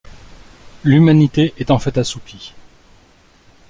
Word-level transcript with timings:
L'humanité 0.83 1.53
est 1.59 1.69
en 1.69 1.77
fait 1.77 1.99
assoupie. 1.99 2.55